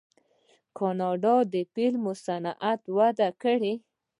د 0.03 0.03
کاناډا 0.77 1.35
فلمي 1.73 2.13
صنعت 2.25 2.81
وده 2.97 3.29
کړې. 3.41 3.73